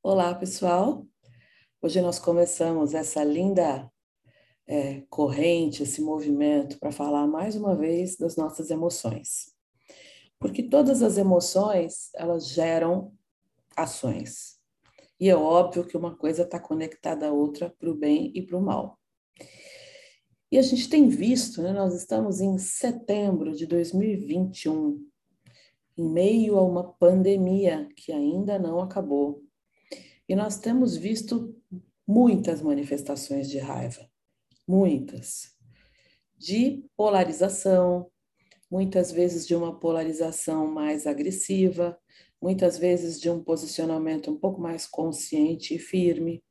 [0.00, 1.04] Olá, pessoal.
[1.82, 3.90] Hoje nós começamos essa linda
[4.64, 9.52] é, corrente, esse movimento, para falar mais uma vez das nossas emoções.
[10.38, 13.12] Porque todas as emoções, elas geram
[13.76, 14.60] ações.
[15.18, 18.56] E é óbvio que uma coisa está conectada à outra para o bem e para
[18.56, 19.00] o mal.
[20.50, 25.04] E a gente tem visto, né, nós estamos em setembro de 2021,
[25.98, 29.47] em meio a uma pandemia que ainda não acabou
[30.28, 31.56] e nós temos visto
[32.06, 34.06] muitas manifestações de raiva,
[34.66, 35.54] muitas,
[36.36, 38.10] de polarização,
[38.70, 41.98] muitas vezes de uma polarização mais agressiva,
[42.40, 46.44] muitas vezes de um posicionamento um pouco mais consciente e firme.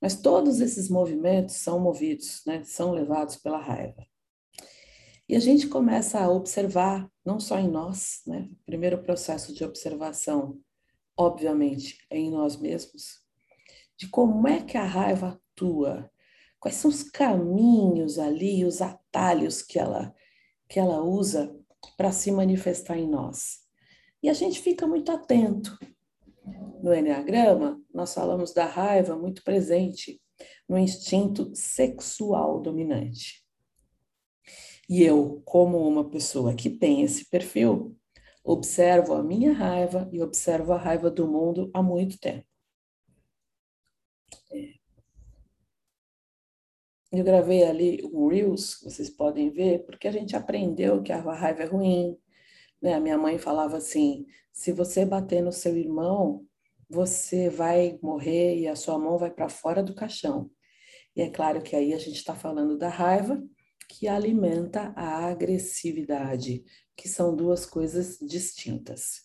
[0.00, 4.06] Mas todos esses movimentos são movidos, né, são levados pela raiva.
[5.28, 9.64] E a gente começa a observar, não só em nós, né, o primeiro processo de
[9.64, 10.60] observação
[11.16, 13.22] obviamente, é em nós mesmos,
[13.96, 16.10] de como é que a raiva atua,
[16.58, 20.14] quais são os caminhos ali, os atalhos que ela,
[20.68, 21.54] que ela usa
[21.96, 23.60] para se manifestar em nós.
[24.22, 25.78] E a gente fica muito atento.
[26.82, 30.20] No Enneagrama, nós falamos da raiva muito presente
[30.68, 33.44] no instinto sexual dominante.
[34.88, 37.96] E eu, como uma pessoa que tem esse perfil,
[38.44, 42.46] Observo a minha raiva e observo a raiva do mundo há muito tempo.
[44.52, 44.74] É.
[47.10, 51.62] Eu gravei ali um Reels, vocês podem ver, porque a gente aprendeu que a raiva
[51.62, 52.18] é ruim.
[52.82, 52.92] Né?
[52.94, 56.46] A minha mãe falava assim: se você bater no seu irmão,
[56.88, 60.50] você vai morrer e a sua mão vai para fora do caixão.
[61.16, 63.42] E é claro que aí a gente está falando da raiva,
[63.88, 66.64] que alimenta a agressividade,
[66.96, 69.22] que são duas coisas distintas.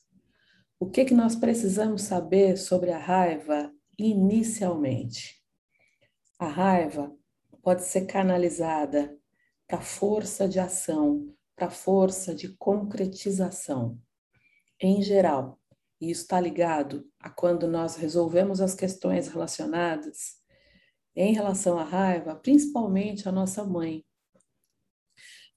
[0.80, 5.44] O que, que nós precisamos saber sobre a raiva inicialmente?
[6.38, 7.14] A raiva
[7.62, 9.17] pode ser canalizada
[9.67, 14.00] para força de ação, para força de concretização.
[14.81, 15.59] Em geral,
[16.01, 20.40] e isso está ligado a quando nós resolvemos as questões relacionadas
[21.16, 24.06] em relação à raiva, principalmente a nossa mãe,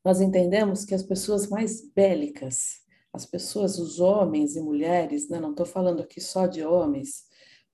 [0.04, 2.82] nós entendemos que as pessoas mais bélicas,
[3.12, 7.24] as pessoas, os homens e mulheres, né, não estou falando aqui só de homens,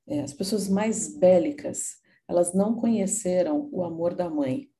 [0.06, 4.70] é, as pessoas mais bélicas, elas não conheceram o amor da mãe,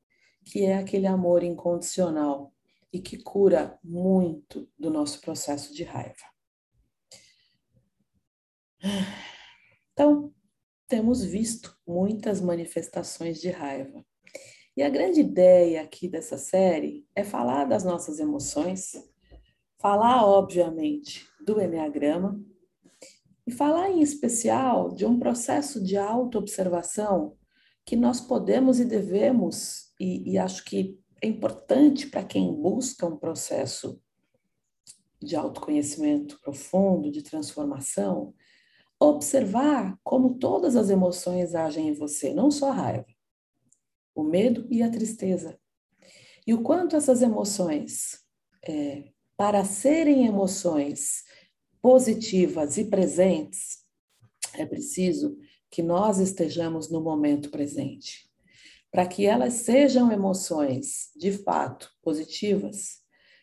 [0.44, 2.53] que é aquele amor incondicional
[2.92, 6.25] e que cura muito do nosso processo de raiva.
[9.92, 10.32] Então,
[10.87, 14.04] temos visto muitas manifestações de raiva.
[14.78, 18.92] E a grande ideia aqui dessa série é falar das nossas emoções,
[19.76, 22.40] falar, obviamente, do Enneagrama,
[23.44, 27.36] e falar em especial de um processo de autoobservação
[27.84, 33.16] que nós podemos e devemos, e, e acho que é importante para quem busca um
[33.16, 34.00] processo
[35.20, 38.32] de autoconhecimento profundo, de transformação,
[39.00, 43.17] observar como todas as emoções agem em você, não só a raiva
[44.18, 45.56] o medo e a tristeza.
[46.44, 48.18] E o quanto essas emoções,
[48.66, 51.22] é, para serem emoções
[51.80, 53.84] positivas e presentes,
[54.54, 55.38] é preciso
[55.70, 58.28] que nós estejamos no momento presente.
[58.90, 62.98] Para que elas sejam emoções de fato positivas,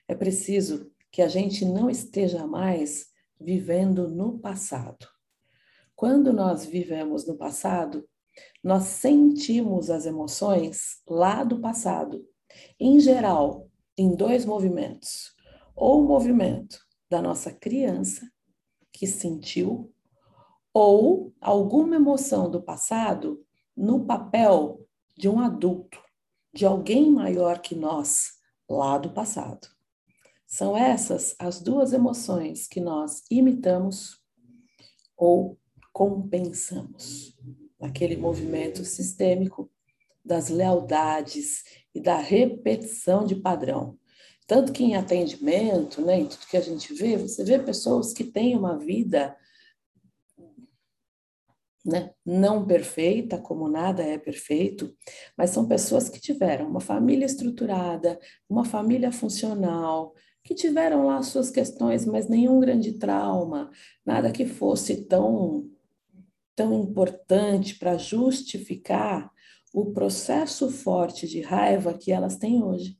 [0.10, 3.08] é preciso que a gente não esteja mais
[3.40, 5.08] vivendo no passado.
[5.96, 8.06] Quando nós vivemos no passado,
[8.64, 12.28] nós sentimos as emoções lá do passado,
[12.80, 15.34] em geral, em dois movimentos.
[15.76, 16.80] Ou o movimento
[17.10, 18.30] da nossa criança,
[18.92, 19.94] que sentiu,
[20.74, 24.86] ou alguma emoção do passado no papel
[25.18, 26.02] de um adulto,
[26.54, 28.32] de alguém maior que nós,
[28.70, 29.68] lá do passado.
[30.48, 34.22] São essas as duas emoções que nós imitamos
[35.18, 35.60] ou
[35.92, 37.36] compensamos
[37.86, 39.70] naquele movimento sistêmico
[40.24, 43.98] das lealdades e da repetição de padrão.
[44.48, 48.24] Tanto que em atendimento, né, em tudo que a gente vê, você vê pessoas que
[48.24, 49.36] têm uma vida
[51.86, 54.96] né, não perfeita, como nada é perfeito,
[55.38, 61.52] mas são pessoas que tiveram uma família estruturada, uma família funcional, que tiveram lá suas
[61.52, 63.70] questões, mas nenhum grande trauma,
[64.04, 65.70] nada que fosse tão
[66.56, 69.32] tão importante para justificar
[69.74, 72.98] o processo forte de raiva que elas têm hoje.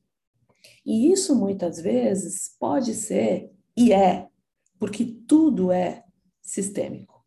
[0.84, 4.28] E isso muitas vezes pode ser, e é,
[4.78, 6.04] porque tudo é
[6.42, 7.24] sistêmico.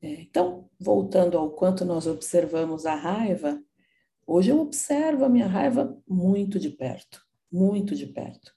[0.00, 3.60] É, então, voltando ao quanto nós observamos a raiva,
[4.26, 7.20] hoje eu observo a minha raiva muito de perto,
[7.50, 8.54] muito de perto.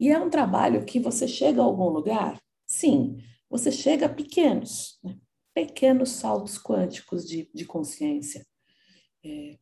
[0.00, 3.18] E é um trabalho que você chega a algum lugar, sim,
[3.48, 5.16] você chega a pequenos, né?
[5.54, 8.46] Pequenos saltos quânticos de, de consciência.
[9.24, 9.58] É,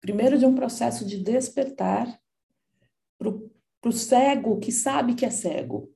[0.00, 2.20] primeiro, de um processo de despertar
[3.18, 3.28] para
[3.88, 5.92] o cego que sabe que é cego,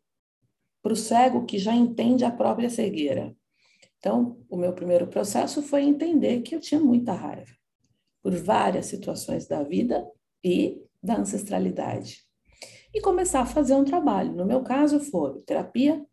[0.83, 3.35] para o cego que já entende a própria cegueira.
[3.99, 7.53] Então, o meu primeiro processo foi entender que eu tinha muita raiva
[8.23, 10.07] por várias situações da vida
[10.43, 12.23] e da ancestralidade.
[12.93, 14.33] E começar a fazer um trabalho.
[14.35, 16.05] No meu caso, foi terapia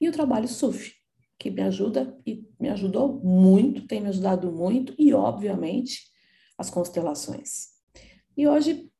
[0.00, 0.99] e o trabalho SUF,
[1.40, 6.02] que me ajuda e me ajudou muito, tem me ajudado muito, e, obviamente,
[6.58, 7.70] as constelações.
[8.36, 8.92] E hoje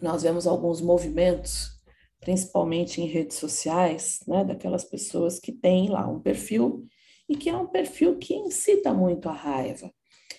[0.00, 1.78] nós vemos alguns movimentos,
[2.20, 6.86] principalmente em redes sociais, né, daquelas pessoas que têm lá um perfil
[7.28, 9.92] e que é um perfil que incita muito a raiva.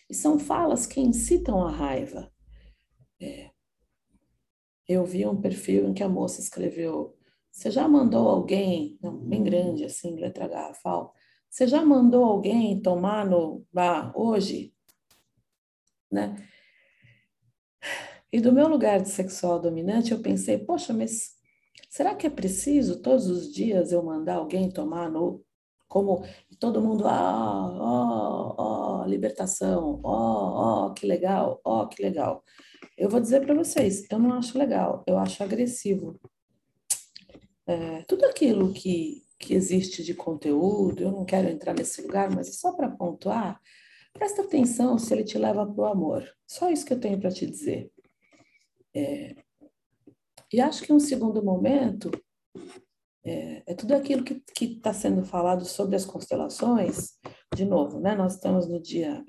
[0.10, 2.32] E são falas que incitam a raiva.
[3.22, 3.52] É.
[4.88, 7.16] Eu vi um perfil em que a moça escreveu:
[7.52, 11.14] Você já mandou alguém, não, bem grande assim, letra garrafal,
[11.56, 14.74] você já mandou alguém tomar no bar hoje?
[16.12, 16.36] Né?
[18.30, 21.38] E do meu lugar de sexual dominante, eu pensei: Poxa, mas
[21.90, 25.46] será que é preciso todos os dias eu mandar alguém tomar no
[25.88, 26.26] como
[26.60, 28.56] todo mundo, ah, ó,
[29.04, 32.44] ó, libertação, ó, ó, que legal, ó, que legal.
[32.98, 36.20] Eu vou dizer para vocês, eu não acho legal, eu acho agressivo.
[37.66, 42.48] É, tudo aquilo que, que existe de conteúdo, eu não quero entrar nesse lugar, mas
[42.48, 43.60] é só para pontuar,
[44.14, 46.28] presta atenção se ele te leva para o amor.
[46.48, 47.92] Só isso que eu tenho para te dizer.
[48.94, 49.36] É,
[50.54, 52.10] e acho que um segundo momento
[53.26, 57.20] é, é tudo aquilo que está sendo falado sobre as constelações.
[57.54, 58.16] De novo, né?
[58.16, 59.24] Nós estamos no dia,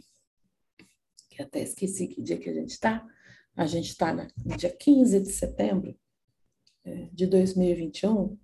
[1.31, 3.05] que até esqueci que dia que a gente está.
[3.57, 5.99] A gente está no dia 15 de setembro
[6.85, 8.39] é, de 2021.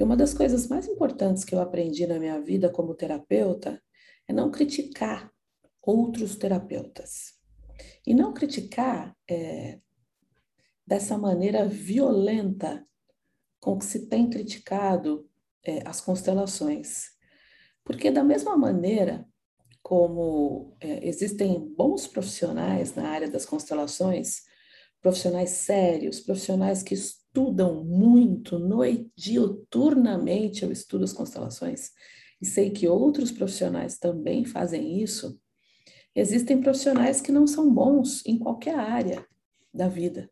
[0.00, 3.82] E uma das coisas mais importantes que eu aprendi na minha vida como terapeuta
[4.26, 5.30] é não criticar
[5.82, 7.34] outros terapeutas.
[8.06, 9.78] E não criticar é,
[10.86, 12.82] dessa maneira violenta
[13.60, 15.28] com que se tem criticado
[15.62, 17.10] é, as constelações.
[17.84, 19.28] Porque, da mesma maneira
[19.82, 24.44] como é, existem bons profissionais na área das constelações,
[25.02, 26.94] profissionais sérios, profissionais que
[27.30, 31.92] estudam muito, noite, diuturnamente eu estudo as constelações,
[32.42, 35.40] e sei que outros profissionais também fazem isso,
[36.14, 39.24] existem profissionais que não são bons em qualquer área
[39.72, 40.28] da vida.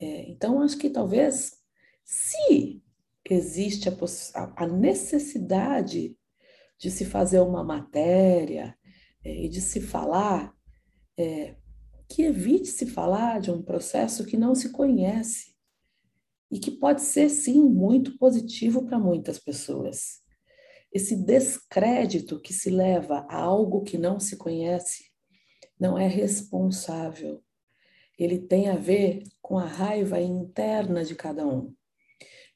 [0.00, 1.52] É, então, acho que talvez
[2.04, 2.82] se
[3.30, 6.16] existe a, a necessidade
[6.76, 8.76] de se fazer uma matéria
[9.24, 10.52] é, e de se falar,
[11.16, 11.54] é,
[12.08, 15.51] que evite se falar de um processo que não se conhece
[16.52, 20.20] e que pode ser, sim, muito positivo para muitas pessoas.
[20.92, 25.10] Esse descrédito que se leva a algo que não se conhece
[25.80, 27.42] não é responsável.
[28.18, 31.74] Ele tem a ver com a raiva interna de cada um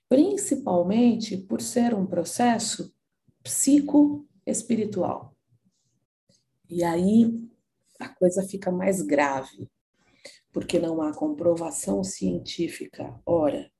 [0.08, 2.94] principalmente por ser um processo
[3.42, 5.34] psicoespiritual.
[6.68, 7.48] E aí
[7.98, 9.68] a coisa fica mais grave,
[10.52, 13.20] porque não há comprovação científica.
[13.24, 13.70] Ora,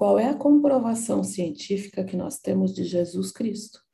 [0.00, 3.84] qual é a comprovação científica que nós temos de Jesus Cristo?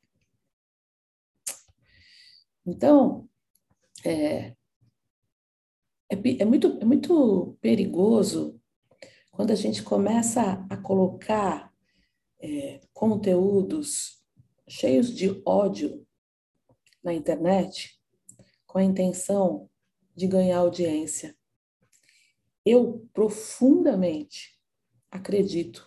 [2.65, 3.27] Então,
[4.05, 4.55] é,
[6.09, 8.57] é, é, muito, é muito perigoso
[9.31, 11.73] quando a gente começa a colocar
[12.39, 14.23] é, conteúdos
[14.65, 16.07] cheios de ódio
[17.03, 18.01] na internet
[18.65, 19.69] com a intenção
[20.15, 21.37] de ganhar audiência.
[22.65, 24.57] Eu profundamente
[25.11, 25.86] acredito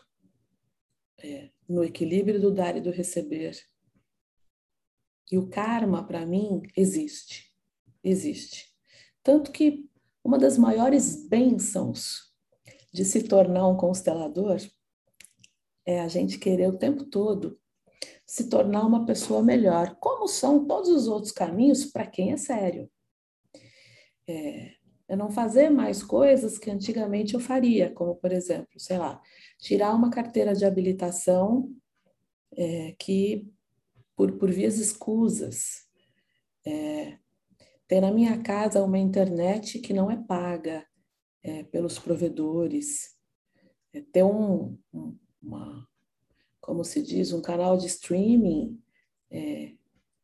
[1.22, 3.56] é, no equilíbrio do dar e do receber.
[5.30, 7.54] E o karma, para mim, existe.
[8.02, 8.74] Existe.
[9.22, 9.88] Tanto que
[10.24, 12.34] uma das maiores bênçãos
[12.92, 14.58] de se tornar um constelador
[15.86, 17.60] é a gente querer o tempo todo
[18.30, 22.88] se tornar uma pessoa melhor, como são todos os outros caminhos para quem é sério.
[24.28, 24.76] É,
[25.10, 29.20] é não fazer mais coisas que antigamente eu faria, como, por exemplo, sei lá,
[29.58, 31.68] tirar uma carteira de habilitação
[32.56, 33.44] é, que,
[34.14, 35.84] por, por vias escusas,
[36.64, 37.18] é,
[37.88, 40.86] ter na minha casa uma internet que não é paga,
[41.42, 43.16] é, pelos provedores,
[43.92, 44.78] é, ter um,
[45.42, 45.88] uma,
[46.60, 48.80] como se diz, um canal de streaming
[49.28, 49.72] é,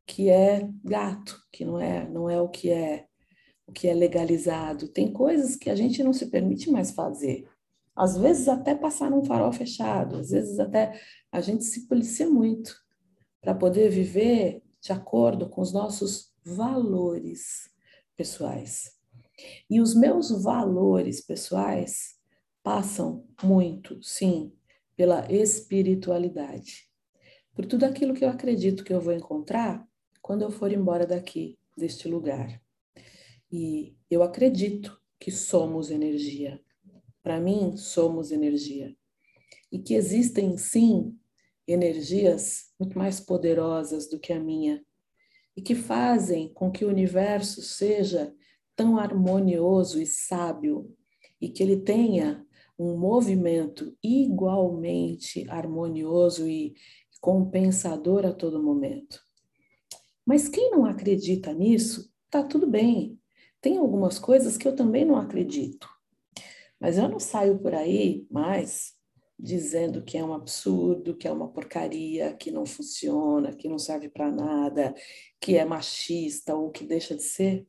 [0.06, 3.05] que é gato, que não é, não é o que é
[3.66, 4.88] o que é legalizado.
[4.88, 7.48] Tem coisas que a gente não se permite mais fazer.
[7.94, 11.00] Às vezes até passar num farol fechado, às vezes até
[11.32, 12.76] a gente se policia muito
[13.40, 17.70] para poder viver de acordo com os nossos valores
[18.16, 18.92] pessoais.
[19.68, 22.16] E os meus valores pessoais
[22.62, 24.52] passam muito, sim,
[24.96, 26.88] pela espiritualidade.
[27.54, 29.86] Por tudo aquilo que eu acredito que eu vou encontrar
[30.20, 32.60] quando eu for embora daqui, deste lugar.
[33.58, 36.60] E eu acredito que somos energia.
[37.22, 38.94] Para mim, somos energia.
[39.72, 41.18] E que existem, sim,
[41.66, 44.84] energias muito mais poderosas do que a minha
[45.56, 48.30] e que fazem com que o universo seja
[48.76, 50.94] tão harmonioso e sábio
[51.40, 52.46] e que ele tenha
[52.78, 56.74] um movimento igualmente harmonioso e
[57.22, 59.18] compensador a todo momento.
[60.26, 63.18] Mas quem não acredita nisso, tá tudo bem.
[63.66, 65.88] Tem algumas coisas que eu também não acredito.
[66.78, 68.94] Mas eu não saio por aí mais
[69.36, 74.08] dizendo que é um absurdo, que é uma porcaria, que não funciona, que não serve
[74.08, 74.94] para nada,
[75.40, 77.66] que é machista ou que deixa de ser.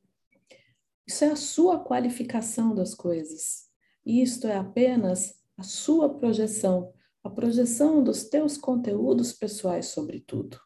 [1.07, 3.63] Isso é a sua qualificação das coisas.
[4.05, 10.59] Isto é apenas a sua projeção, a projeção dos teus conteúdos pessoais sobre tudo.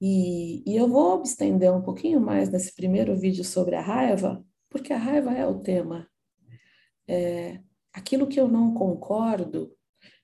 [0.00, 4.92] E, e eu vou estender um pouquinho mais nesse primeiro vídeo sobre a raiva, porque
[4.92, 6.08] a raiva é o tema.
[7.08, 7.60] É,
[7.92, 9.74] aquilo que eu não concordo,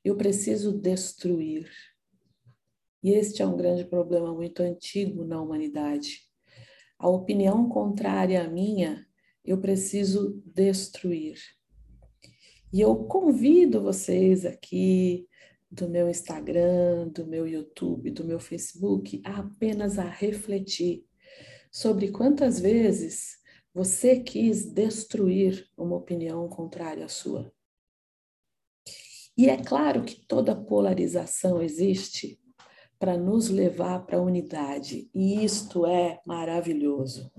[0.05, 1.71] eu preciso destruir.
[3.03, 6.21] E este é um grande problema muito antigo na humanidade.
[6.99, 9.07] A opinião contrária à minha,
[9.45, 11.39] eu preciso destruir.
[12.73, 15.27] E eu convido vocês aqui
[15.73, 21.07] do meu Instagram, do meu YouTube, do meu Facebook, apenas a refletir
[21.71, 23.39] sobre quantas vezes
[23.75, 27.51] você quis destruir uma opinião contrária à sua.
[29.35, 32.39] E é claro que toda polarização existe
[32.99, 37.33] para nos levar para a unidade, e isto é maravilhoso.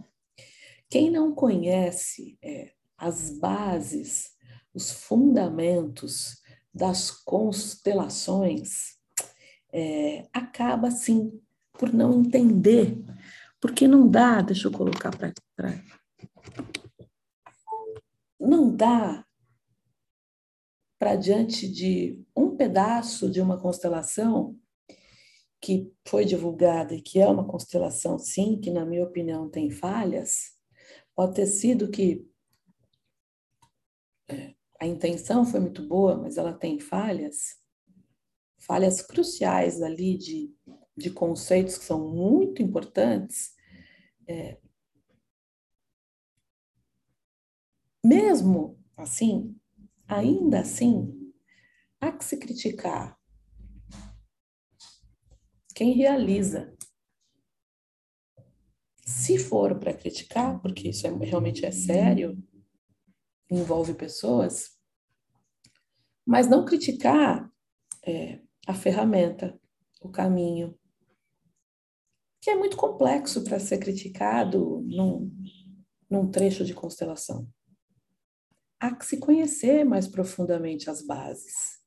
[0.90, 4.32] Quem não conhece é, as bases,
[4.74, 6.43] os fundamentos
[6.74, 8.98] das constelações
[9.72, 11.42] é, acaba, sim,
[11.74, 12.98] por não entender.
[13.60, 15.34] Porque não dá, deixa eu colocar para.
[18.40, 19.26] Não dá
[21.00, 24.58] para diante de um pedaço de uma constelação
[25.62, 30.58] que foi divulgada e que é uma constelação, sim, que na minha opinião tem falhas,
[31.16, 32.28] pode ter sido que
[34.30, 34.54] é,
[34.84, 37.58] a intenção foi muito boa, mas ela tem falhas,
[38.58, 40.54] falhas cruciais ali de,
[40.98, 43.56] de conceitos que são muito importantes.
[44.28, 44.60] É,
[48.04, 49.58] mesmo assim,
[50.06, 51.32] ainda assim,
[52.02, 53.18] há que se criticar
[55.74, 56.76] quem realiza.
[59.06, 62.38] Se for para criticar, porque isso é, realmente é sério,
[63.50, 64.73] envolve pessoas,
[66.26, 67.52] mas não criticar
[68.06, 69.60] é, a ferramenta,
[70.02, 70.78] o caminho,
[72.42, 75.32] que é muito complexo para ser criticado num,
[76.10, 77.48] num trecho de constelação.
[78.80, 81.80] Há que se conhecer mais profundamente as bases.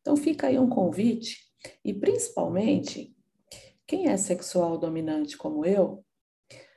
[0.00, 1.38] Então fica aí um convite,
[1.84, 3.14] e principalmente,
[3.86, 6.04] quem é sexual dominante como eu,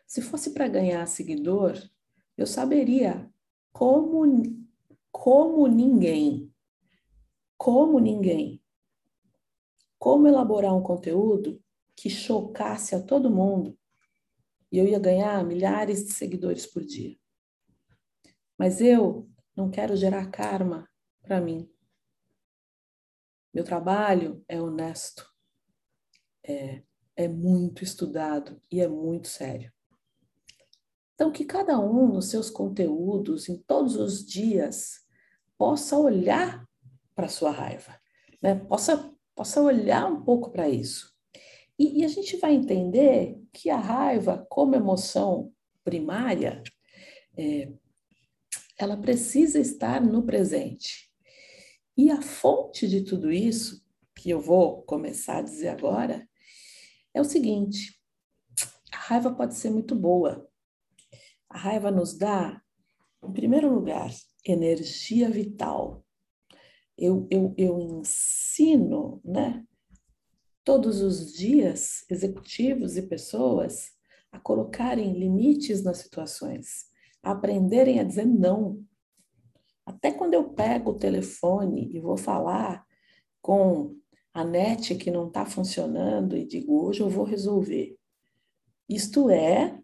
[0.05, 1.74] se fosse para ganhar seguidor,
[2.38, 3.27] eu saberia
[3.74, 4.24] como,
[5.12, 6.53] como ninguém,
[7.57, 8.62] como ninguém,
[9.97, 11.62] como elaborar um conteúdo
[11.95, 13.77] que chocasse a todo mundo
[14.71, 17.17] e eu ia ganhar milhares de seguidores por dia.
[18.57, 20.89] Mas eu não quero gerar karma
[21.21, 21.71] para mim.
[23.53, 25.25] Meu trabalho é honesto,
[26.43, 26.83] é,
[27.15, 29.71] é muito estudado e é muito sério.
[31.13, 35.07] Então, que cada um nos seus conteúdos, em todos os dias,
[35.57, 36.67] possa olhar
[37.15, 38.00] para a sua raiva,
[38.41, 38.55] né?
[38.55, 41.15] possa, possa olhar um pouco para isso.
[41.77, 45.51] E, e, a gente vai entender que a raiva, como emoção
[45.84, 46.63] primária,
[47.38, 47.69] é,
[48.77, 51.10] ela precisa estar no presente.
[51.98, 56.27] E a fonte de tudo isso, que eu vou começar a dizer agora,
[57.13, 58.00] é o seguinte:
[58.91, 60.50] a raiva pode ser muito boa,
[61.50, 62.62] a raiva nos dá,
[63.24, 64.12] em primeiro lugar,
[64.45, 66.04] energia vital.
[66.98, 69.66] Eu, eu, eu ensino, né?
[70.66, 73.92] todos os dias executivos e pessoas
[74.32, 76.88] a colocarem limites nas situações,
[77.22, 78.84] a aprenderem a dizer não.
[79.86, 82.84] Até quando eu pego o telefone e vou falar
[83.42, 83.96] com
[84.34, 87.96] a net que não está funcionando e digo, hoje eu vou resolver.
[88.90, 89.80] Isto é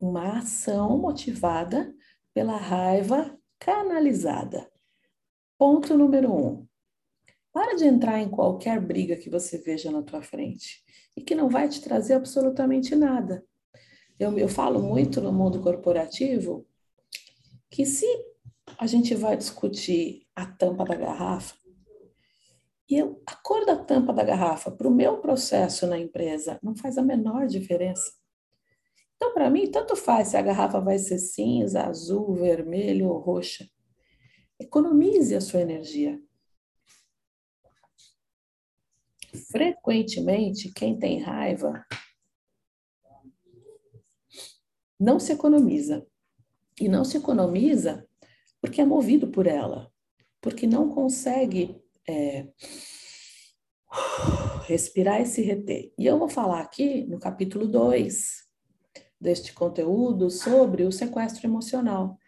[0.00, 1.94] uma ação motivada
[2.34, 4.70] pela raiva canalizada.
[5.58, 6.68] Ponto número um.
[7.52, 10.84] Para de entrar em qualquer briga que você veja na tua frente
[11.16, 13.44] e que não vai te trazer absolutamente nada.
[14.20, 16.64] Eu, eu falo muito no mundo corporativo
[17.68, 18.06] que se
[18.78, 21.56] a gente vai discutir a tampa da garrafa,
[22.88, 26.76] e eu, a cor da tampa da garrafa para o meu processo na empresa não
[26.76, 28.12] faz a menor diferença.
[29.16, 33.68] Então, para mim, tanto faz se a garrafa vai ser cinza, azul, vermelho ou roxa.
[34.60, 36.20] Economize a sua energia.
[39.50, 41.84] Frequentemente, quem tem raiva
[44.98, 46.06] não se economiza.
[46.80, 48.06] E não se economiza
[48.60, 49.92] porque é movido por ela,
[50.40, 52.48] porque não consegue é,
[54.66, 55.92] respirar e se reter.
[55.98, 58.46] E eu vou falar aqui no capítulo 2
[59.20, 62.18] deste conteúdo sobre o sequestro emocional,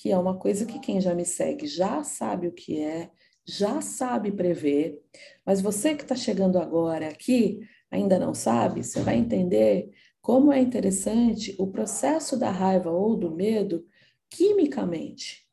[0.00, 3.10] que é uma coisa que quem já me segue já sabe o que é,
[3.44, 4.98] já sabe prever,
[5.44, 9.90] mas você que está chegando agora aqui ainda não sabe, você vai entender
[10.22, 13.84] como é interessante o processo da raiva ou do medo
[14.30, 15.46] quimicamente,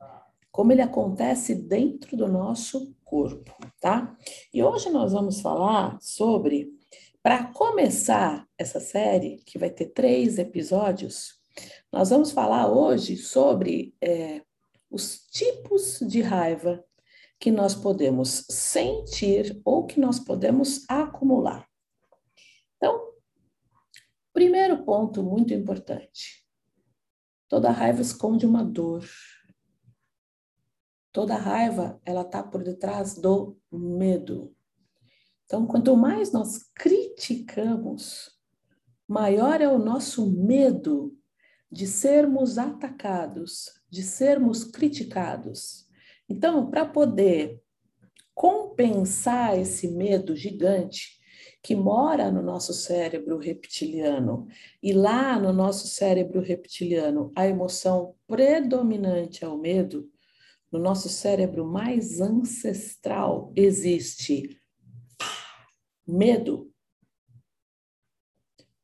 [0.50, 4.16] como ele acontece dentro do nosso corpo, tá?
[4.54, 6.70] E hoje nós vamos falar sobre,
[7.22, 11.37] para começar essa série, que vai ter três episódios,
[11.92, 14.44] nós vamos falar hoje sobre é,
[14.90, 16.84] os tipos de raiva
[17.40, 21.68] que nós podemos sentir ou que nós podemos acumular.
[22.76, 23.14] Então,
[24.34, 26.46] primeiro ponto muito importante:
[27.48, 29.06] toda raiva esconde uma dor.
[31.12, 34.56] Toda raiva, ela está por detrás do medo.
[35.46, 38.30] Então, quanto mais nós criticamos,
[39.08, 41.18] maior é o nosso medo
[41.72, 45.86] de sermos atacados, de sermos criticados.
[46.30, 47.62] Então, para poder
[48.34, 51.18] compensar esse medo gigante
[51.62, 54.48] que mora no nosso cérebro reptiliano,
[54.82, 60.10] e lá no nosso cérebro reptiliano a emoção predominante é o medo,
[60.72, 64.62] no nosso cérebro mais ancestral existe
[66.06, 66.72] medo.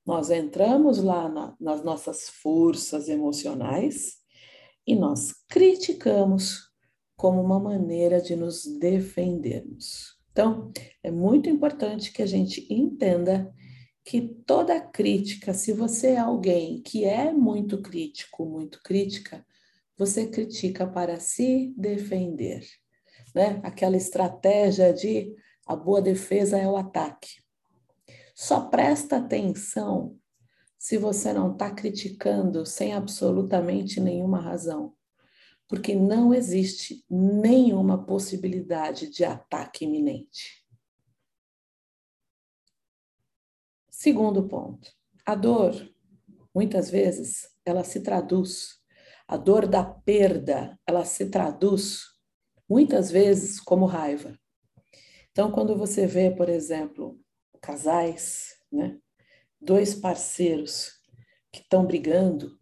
[0.06, 4.18] Nós entramos lá na, nas nossas forças emocionais
[4.86, 6.70] e nós criticamos
[7.16, 10.18] como uma maneira de nos defendermos.
[10.32, 13.54] Então, é muito importante que a gente entenda
[14.04, 19.46] que toda crítica, se você é alguém que é muito crítico, muito crítica,
[19.98, 22.66] você critica para se defender,
[23.34, 23.62] né?
[23.63, 25.34] Aquela estratégia de
[25.66, 27.43] a boa defesa é o ataque.
[28.34, 30.17] Só presta atenção
[30.78, 34.96] se você não está criticando sem absolutamente nenhuma razão
[35.74, 40.63] porque não existe nenhuma possibilidade de ataque iminente.
[43.89, 44.91] Segundo ponto,
[45.26, 45.74] a dor,
[46.54, 48.82] muitas vezes, ela se traduz,
[49.28, 52.04] a dor da perda, ela se traduz
[52.69, 54.38] muitas vezes como raiva.
[55.32, 57.19] Então, quando você vê, por exemplo,
[57.63, 58.99] casais, né,
[59.60, 60.91] dois parceiros
[61.49, 62.60] que estão brigando,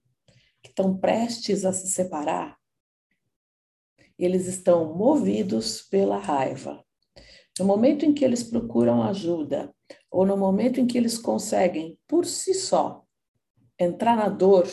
[0.61, 2.55] que estão prestes a se separar,
[4.17, 6.85] eles estão movidos pela raiva.
[7.57, 9.73] No momento em que eles procuram ajuda,
[10.11, 13.03] ou no momento em que eles conseguem, por si só,
[13.79, 14.67] entrar na dor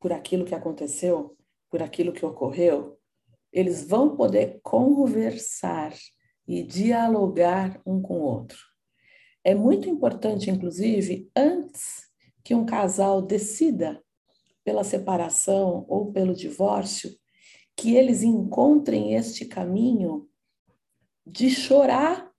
[0.00, 1.36] por aquilo que aconteceu,
[1.70, 2.98] por aquilo que ocorreu,
[3.52, 5.94] eles vão poder conversar
[6.46, 8.73] e dialogar um com o outro.
[9.44, 12.08] É muito importante, inclusive, antes
[12.42, 14.02] que um casal decida
[14.64, 17.14] pela separação ou pelo divórcio,
[17.76, 20.26] que eles encontrem este caminho
[21.26, 22.30] de chorar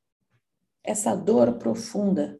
[0.83, 2.39] essa dor profunda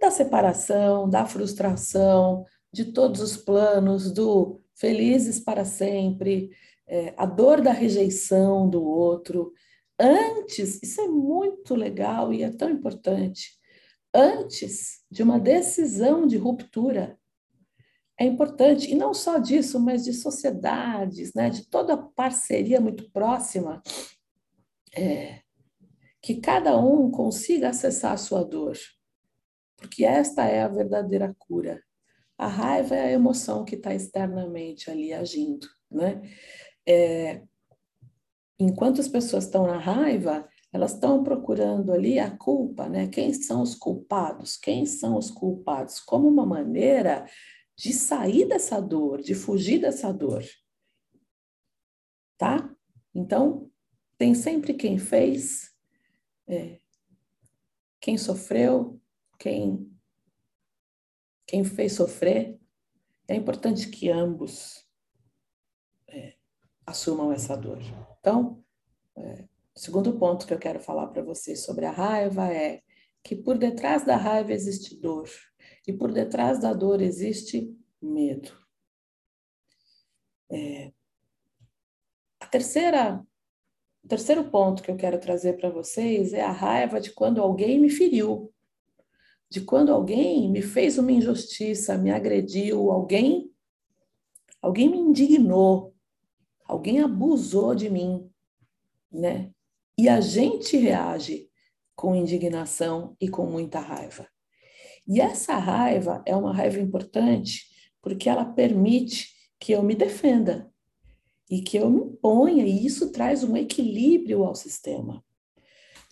[0.00, 6.50] da separação, da frustração, de todos os planos, do felizes para sempre,
[6.86, 9.52] é, a dor da rejeição do outro.
[9.98, 13.58] Antes, isso é muito legal e é tão importante,
[14.14, 17.18] antes de uma decisão de ruptura,
[18.18, 23.10] é importante, e não só disso, mas de sociedades, né, de toda a parceria muito
[23.10, 23.82] próxima,
[24.96, 25.40] é,
[26.22, 28.76] que cada um consiga acessar a sua dor,
[29.76, 31.82] porque esta é a verdadeira cura.
[32.38, 36.22] A raiva é a emoção que está externamente ali agindo, né?
[36.86, 37.42] É,
[38.58, 43.08] enquanto as pessoas estão na raiva, elas estão procurando ali a culpa, né?
[43.08, 44.56] Quem são os culpados?
[44.56, 46.00] Quem são os culpados?
[46.00, 47.26] Como uma maneira
[47.76, 50.44] de sair dessa dor, de fugir dessa dor.
[52.38, 52.74] Tá?
[53.14, 53.70] Então,
[54.18, 55.74] tem sempre quem fez,
[56.46, 56.80] é,
[58.00, 59.00] quem sofreu,
[59.38, 59.90] quem,
[61.46, 62.58] quem fez sofrer.
[63.28, 64.86] É importante que ambos
[66.08, 66.36] é,
[66.86, 67.80] assumam essa dor.
[68.26, 68.60] Então,
[69.16, 72.82] é, o segundo ponto que eu quero falar para vocês sobre a raiva é
[73.22, 75.30] que por detrás da raiva existe dor
[75.86, 78.50] e por detrás da dor existe medo.
[80.50, 80.92] É,
[82.40, 83.24] a terceira,
[84.02, 87.78] o terceiro ponto que eu quero trazer para vocês é a raiva de quando alguém
[87.78, 88.52] me feriu,
[89.48, 93.52] de quando alguém me fez uma injustiça, me agrediu, alguém,
[94.60, 95.95] alguém me indignou,
[96.66, 98.30] alguém abusou de mim,
[99.10, 99.50] né?
[99.98, 101.48] E a gente reage
[101.94, 104.28] com indignação e com muita raiva.
[105.06, 107.66] E essa raiva é uma raiva importante
[108.02, 110.70] porque ela permite que eu me defenda
[111.50, 115.24] e que eu me ponha, e isso traz um equilíbrio ao sistema.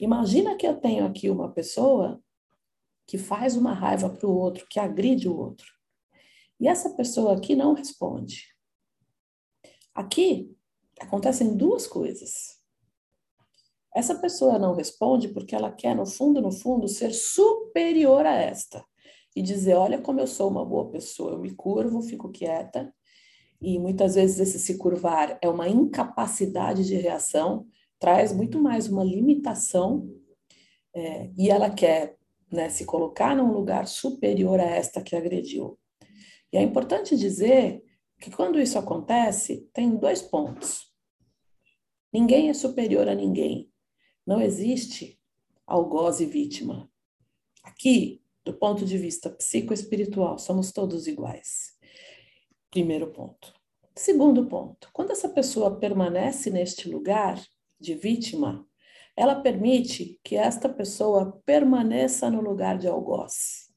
[0.01, 2.23] Imagina que eu tenho aqui uma pessoa
[3.07, 5.67] que faz uma raiva para o outro, que agride o outro.
[6.59, 8.54] E essa pessoa aqui não responde.
[9.95, 10.55] Aqui
[11.01, 12.59] acontecem duas coisas.
[13.95, 18.85] Essa pessoa não responde porque ela quer, no fundo, no fundo, ser superior a esta.
[19.37, 22.93] E dizer: olha como eu sou uma boa pessoa, eu me curvo, fico quieta.
[23.61, 27.67] E muitas vezes esse se curvar é uma incapacidade de reação,
[27.99, 30.11] traz muito mais uma limitação.
[30.93, 32.17] É, e ela quer
[32.53, 35.79] né, se colocar num lugar superior a esta que agrediu.
[36.53, 37.83] E é importante dizer
[38.25, 40.91] que quando isso acontece, tem dois pontos.
[42.11, 43.71] Ninguém é superior a ninguém.
[44.27, 45.21] Não existe
[45.67, 46.91] algoz e vítima.
[47.63, 51.75] Aqui, do ponto de vista psicoespiritual, somos todos iguais.
[52.71, 53.53] Primeiro ponto.
[53.95, 57.39] Segundo ponto, quando essa pessoa permanece neste lugar
[57.79, 58.67] de vítima,
[59.15, 63.71] ela permite que esta pessoa permaneça no lugar de algoz.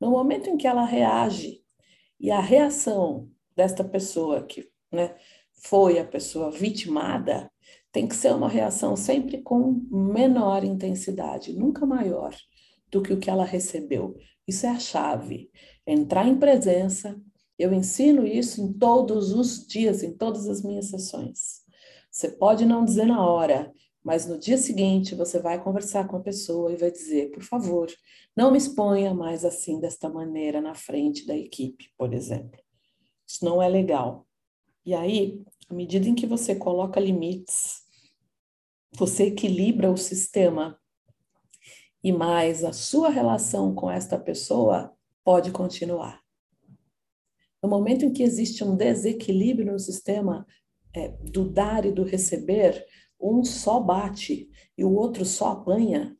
[0.00, 1.60] No momento em que ela reage,
[2.20, 5.14] e a reação desta pessoa que né,
[5.62, 7.50] foi a pessoa vitimada,
[7.90, 12.34] tem que ser uma reação sempre com menor intensidade, nunca maior
[12.90, 14.16] do que o que ela recebeu.
[14.46, 15.50] Isso é a chave.
[15.86, 17.18] Entrar em presença.
[17.58, 21.62] Eu ensino isso em todos os dias, em todas as minhas sessões.
[22.10, 23.72] Você pode não dizer na hora,
[24.04, 27.88] mas no dia seguinte você vai conversar com a pessoa e vai dizer, por favor,
[28.36, 32.60] não me exponha mais assim, desta maneira, na frente da equipe, por exemplo.
[33.32, 34.26] Isso não é legal.
[34.84, 37.80] E aí, à medida em que você coloca limites,
[38.94, 40.78] você equilibra o sistema
[42.04, 46.20] e mais a sua relação com esta pessoa pode continuar.
[47.62, 50.46] No momento em que existe um desequilíbrio no sistema
[50.94, 52.84] é, do dar e do receber,
[53.18, 56.14] um só bate e o outro só apanha,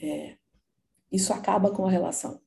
[0.00, 0.36] é,
[1.12, 2.40] isso acaba com a relação.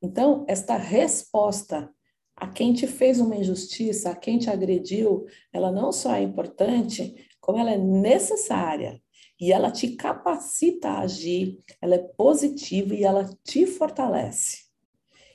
[0.00, 1.92] Então, esta resposta
[2.40, 7.28] a quem te fez uma injustiça, a quem te agrediu, ela não só é importante,
[7.40, 9.02] como ela é necessária
[9.40, 14.66] e ela te capacita a agir, ela é positiva e ela te fortalece.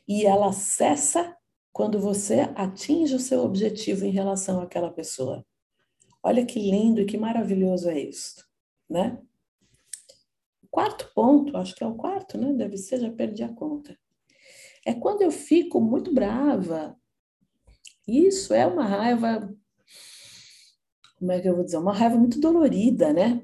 [0.07, 1.35] E ela cessa
[1.71, 5.45] quando você atinge o seu objetivo em relação àquela pessoa.
[6.21, 8.45] Olha que lindo e que maravilhoso é isso,
[8.89, 9.19] né?
[10.69, 12.53] Quarto ponto, acho que é o quarto, né?
[12.53, 13.97] Deve ser, já perdi a conta.
[14.85, 16.97] É quando eu fico muito brava.
[18.07, 19.55] Isso é uma raiva
[21.23, 23.41] como é que eu vou dizer, uma raiva muito dolorida, né?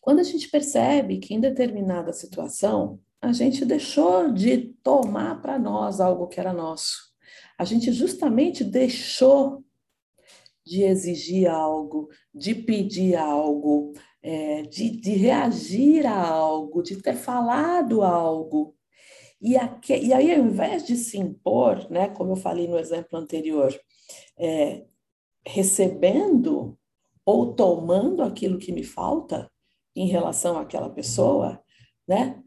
[0.00, 6.00] Quando a gente percebe que em determinada situação a gente deixou de tomar para nós
[6.00, 7.12] algo que era nosso,
[7.58, 9.62] a gente justamente deixou
[10.64, 18.02] de exigir algo, de pedir algo, é, de, de, reagir a algo, de ter falado
[18.02, 18.74] algo.
[19.40, 23.18] E, aqui, e aí, ao invés de se impor, né, como eu falei no exemplo
[23.18, 23.72] anterior,
[24.36, 24.84] é,
[25.46, 26.76] recebendo
[27.24, 29.50] ou tomando aquilo que me falta
[29.94, 31.62] em relação àquela pessoa,
[32.06, 32.42] né?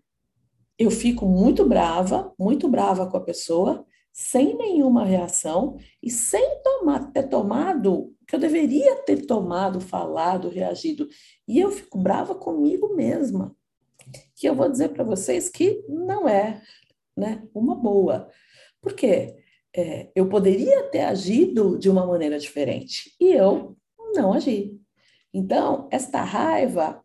[0.77, 7.11] Eu fico muito brava, muito brava com a pessoa, sem nenhuma reação e sem tomar,
[7.11, 11.07] ter tomado que eu deveria ter tomado, falado, reagido.
[11.45, 13.55] E eu fico brava comigo mesma.
[14.35, 16.61] Que eu vou dizer para vocês que não é
[17.15, 18.29] né, uma boa.
[18.81, 19.35] Por quê?
[19.75, 23.77] É, eu poderia ter agido de uma maneira diferente e eu
[24.13, 24.77] não agi.
[25.33, 27.01] Então, esta raiva,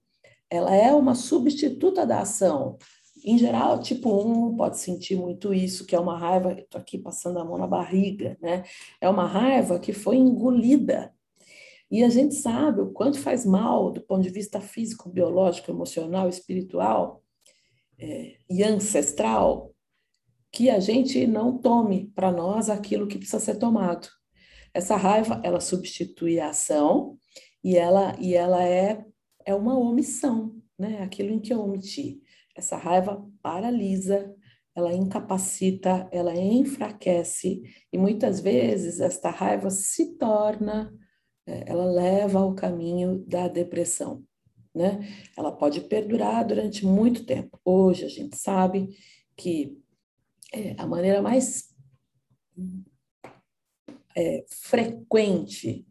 [0.50, 2.76] ela é uma substituta da ação.
[3.24, 7.38] Em geral, tipo 1 pode sentir muito isso, que é uma raiva, estou aqui passando
[7.38, 8.64] a mão na barriga, né?
[9.00, 11.12] É uma raiva que foi engolida.
[11.90, 16.28] E a gente sabe o quanto faz mal do ponto de vista físico, biológico, emocional,
[16.28, 17.22] espiritual
[17.98, 19.72] é, e ancestral
[20.56, 24.08] que a gente não tome para nós aquilo que precisa ser tomado.
[24.72, 27.18] Essa raiva, ela substitui a ação
[27.62, 29.04] e ela, e ela é,
[29.44, 31.02] é uma omissão, né?
[31.02, 32.22] Aquilo em que eu omiti.
[32.56, 34.34] Essa raiva paralisa,
[34.74, 40.90] ela incapacita, ela enfraquece e muitas vezes esta raiva se torna,
[41.46, 44.24] é, ela leva ao caminho da depressão,
[44.74, 45.06] né?
[45.36, 47.60] Ela pode perdurar durante muito tempo.
[47.62, 48.88] Hoje a gente sabe
[49.36, 49.84] que
[50.56, 51.74] é, a maneira mais
[54.16, 55.86] é, frequente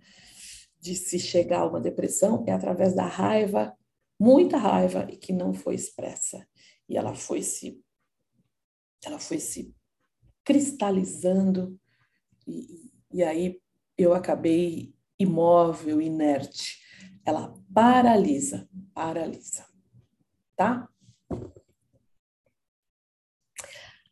[0.82, 3.78] de se chegar a uma depressão é através da raiva,
[4.20, 6.48] muita raiva e que não foi expressa.
[6.90, 7.80] E ela foi se
[9.06, 9.72] ela foi se
[10.44, 11.80] cristalizando
[12.48, 13.62] e, e aí
[13.96, 16.84] eu acabei imóvel, inerte.
[17.24, 19.66] Ela paralisa, paralisa,
[20.56, 20.90] tá?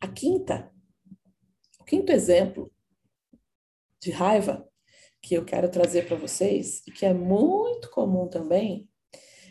[0.04, 0.70] A quinta,
[1.80, 2.70] o quinto exemplo
[4.02, 4.68] de raiva
[5.22, 8.86] que eu quero trazer para vocês, e que é muito comum também,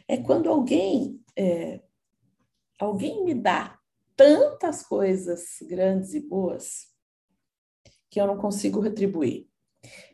[0.07, 1.81] é quando alguém, é,
[2.79, 3.79] alguém me dá
[4.15, 6.85] tantas coisas grandes e boas
[8.11, 9.49] que eu não consigo retribuir.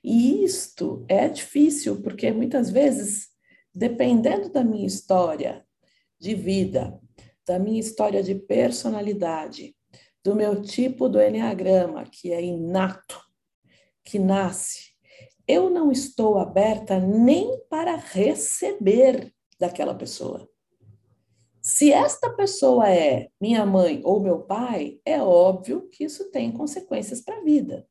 [0.02, 3.28] E isto é difícil, porque muitas vezes,
[3.76, 5.68] dependendo da minha história
[6.18, 6.98] de vida,
[7.46, 9.76] da minha história de personalidade,
[10.24, 13.20] do meu tipo do Enneagrama, que é inato,
[14.04, 14.90] que nasce,
[15.48, 20.48] eu não estou aberta nem para receber daquela pessoa.
[21.62, 27.22] Se esta pessoa é minha mãe ou meu pai, é óbvio que isso tem consequências
[27.22, 27.88] para a vida.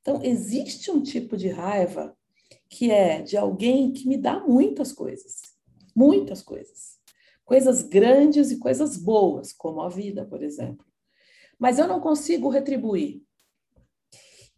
[0.00, 2.16] Então, existe um tipo de raiva
[2.68, 5.42] que é de alguém que me dá muitas coisas,
[5.94, 6.96] muitas coisas.
[7.44, 10.84] Coisas grandes e coisas boas, como a vida, por exemplo
[11.58, 13.22] mas eu não consigo retribuir.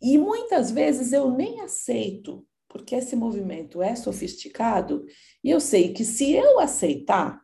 [0.00, 5.04] E muitas vezes eu nem aceito, porque esse movimento é sofisticado,
[5.42, 7.40] e eu sei que se eu aceitar,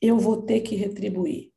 [0.00, 1.52] eu vou ter que retribuir.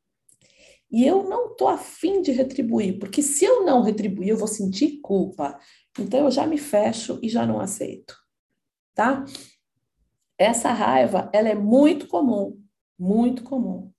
[0.90, 5.00] E eu não estou afim de retribuir, porque se eu não retribuir, eu vou sentir
[5.00, 5.58] culpa.
[5.98, 8.16] Então eu já me fecho e já não aceito.
[8.94, 9.24] Tá?
[10.38, 12.62] Essa raiva, ela é muito comum,
[12.98, 13.90] muito comum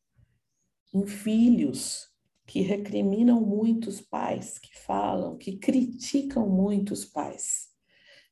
[0.94, 2.08] em filhos,
[2.48, 7.68] que recriminam muitos pais, que falam, que criticam muitos pais.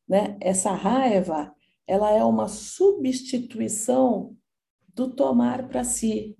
[0.07, 0.37] Né?
[0.39, 1.53] Essa raiva,
[1.85, 4.35] ela é uma substituição
[4.93, 6.37] do tomar para si.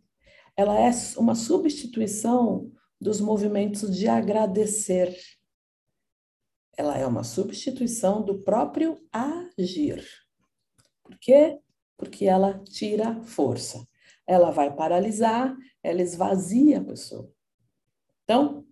[0.56, 5.14] Ela é uma substituição dos movimentos de agradecer.
[6.78, 10.02] Ela é uma substituição do próprio agir.
[11.04, 11.60] Por quê?
[11.98, 13.86] Porque ela tira força.
[14.26, 17.35] Ela vai paralisar, ela esvazia a pessoa.
[18.26, 18.66] Então,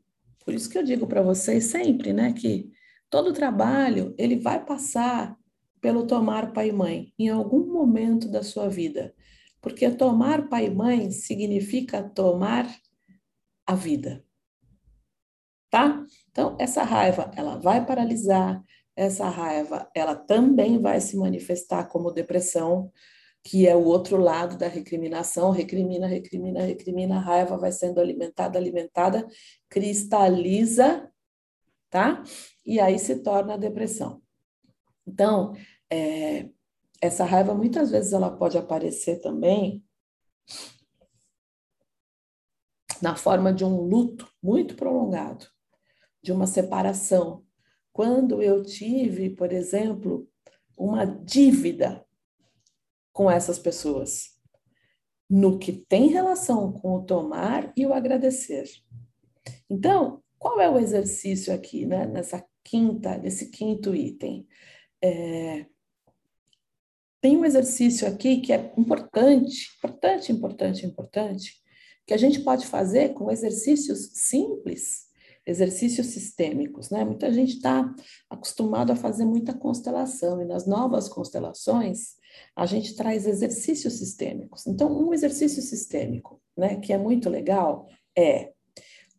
[0.43, 2.69] por isso que eu digo para vocês sempre, né, que
[3.09, 5.37] todo trabalho ele vai passar
[5.79, 9.13] pelo tomar pai e mãe em algum momento da sua vida,
[9.61, 12.67] porque tomar pai e mãe significa tomar
[13.65, 14.25] a vida.
[15.69, 16.05] Tá?
[16.29, 18.63] Então, essa raiva, ela vai paralisar,
[18.95, 22.91] essa raiva, ela também vai se manifestar como depressão,
[23.43, 28.57] que é o outro lado da recriminação, recrimina, recrimina, recrimina, a raiva vai sendo alimentada,
[28.57, 29.27] alimentada,
[29.67, 31.11] cristaliza,
[31.89, 32.23] tá?
[32.65, 34.21] E aí se torna a depressão.
[35.05, 35.53] Então,
[35.91, 36.49] é,
[37.01, 39.83] essa raiva muitas vezes ela pode aparecer também
[43.01, 45.45] na forma de um luto muito prolongado,
[46.21, 47.43] de uma separação.
[47.91, 50.29] Quando eu tive, por exemplo,
[50.77, 52.02] uma dívida
[53.13, 54.31] com essas pessoas,
[55.29, 58.65] no que tem relação com o tomar e o agradecer.
[59.69, 62.05] Então, qual é o exercício aqui, né?
[62.05, 64.47] Nessa quinta, nesse quinto item.
[65.01, 65.65] É,
[67.21, 71.53] tem um exercício aqui que é importante, importante, importante, importante,
[72.05, 75.03] que a gente pode fazer com exercícios simples
[75.45, 77.03] exercícios sistêmicos, né?
[77.03, 77.93] Muita gente está
[78.29, 82.15] acostumado a fazer muita constelação, e nas novas constelações,
[82.55, 84.67] a gente traz exercícios sistêmicos.
[84.67, 88.53] Então, um exercício sistêmico, né, que é muito legal, é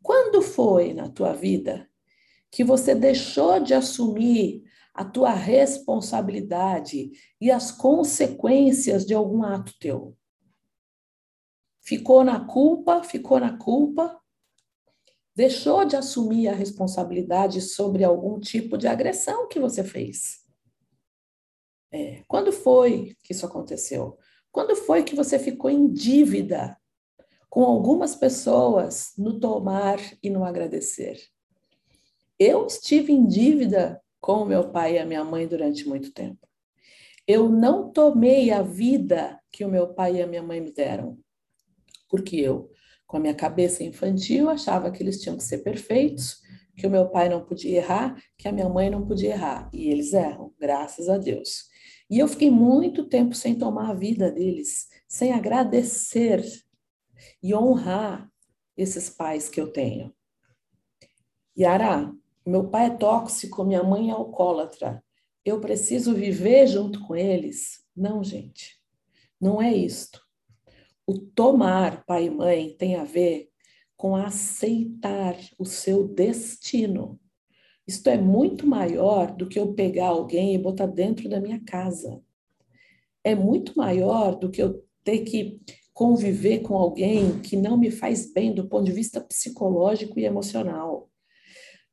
[0.02, 1.88] quando foi na tua vida
[2.50, 4.62] que você deixou de assumir
[4.94, 10.16] a tua responsabilidade e as consequências de algum ato teu?
[11.80, 14.20] Ficou na culpa, ficou na culpa,
[15.34, 20.43] deixou de assumir a responsabilidade sobre algum tipo de agressão que você fez.
[21.94, 24.18] É, quando foi que isso aconteceu?
[24.50, 26.76] Quando foi que você ficou em dívida
[27.48, 31.16] com algumas pessoas no tomar e no agradecer?
[32.36, 36.48] Eu estive em dívida com meu pai e a minha mãe durante muito tempo.
[37.28, 41.16] Eu não tomei a vida que o meu pai e a minha mãe me deram,
[42.10, 42.72] porque eu,
[43.06, 46.40] com a minha cabeça infantil, achava que eles tinham que ser perfeitos,
[46.76, 49.70] que o meu pai não podia errar, que a minha mãe não podia errar.
[49.72, 51.72] E eles erram, graças a Deus.
[52.10, 56.44] E eu fiquei muito tempo sem tomar a vida deles, sem agradecer
[57.42, 58.30] e honrar
[58.76, 60.14] esses pais que eu tenho.
[61.56, 62.12] Yara,
[62.46, 65.02] meu pai é tóxico, minha mãe é alcoólatra.
[65.44, 67.84] Eu preciso viver junto com eles?
[67.96, 68.80] Não, gente.
[69.40, 70.20] Não é isto.
[71.06, 73.50] O tomar pai e mãe tem a ver
[73.96, 77.20] com aceitar o seu destino.
[77.86, 82.22] Isto é muito maior do que eu pegar alguém e botar dentro da minha casa.
[83.22, 85.60] É muito maior do que eu ter que
[85.92, 91.08] conviver com alguém que não me faz bem do ponto de vista psicológico e emocional